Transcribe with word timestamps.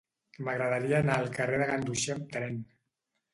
M'agradaria 0.45 1.01
anar 1.05 1.17
al 1.23 1.29
carrer 1.35 1.59
de 1.63 1.67
Ganduxer 1.73 2.17
amb 2.17 2.27
tren. 2.33 2.59